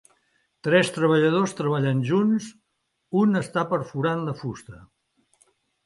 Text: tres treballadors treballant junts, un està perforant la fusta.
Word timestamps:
tres 0.67 0.89
treballadors 0.95 1.53
treballant 1.59 2.01
junts, 2.09 2.49
un 3.23 3.45
està 3.45 3.69
perforant 3.75 4.29
la 4.31 4.39
fusta. 4.45 4.85